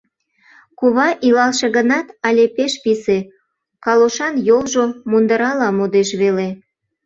[0.79, 3.19] Кува илалше гынат, але пеш писе,
[3.85, 6.49] калошан йолжо мундырала модеш веле.